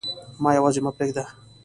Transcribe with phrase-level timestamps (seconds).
[0.41, 1.23] ما یواځي مه پریږده